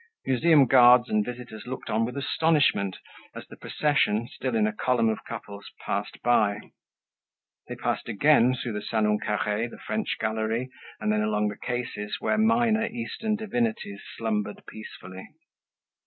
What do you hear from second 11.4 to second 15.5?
the cases where minor Eastern divinities slumbered peacefully.